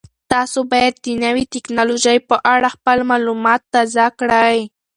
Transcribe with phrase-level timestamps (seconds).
[0.31, 4.57] تاسو باید د نوې تکنالوژۍ په اړه خپل معلومات تازه کړئ.